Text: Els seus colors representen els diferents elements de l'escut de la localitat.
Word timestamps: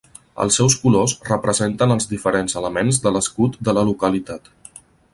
Els 0.45 0.55
seus 0.59 0.77
colors 0.85 1.13
representen 1.27 1.95
els 1.97 2.11
diferents 2.15 2.59
elements 2.63 3.01
de 3.07 3.15
l'escut 3.15 3.63
de 3.69 3.79
la 3.81 3.89
localitat. 3.93 4.55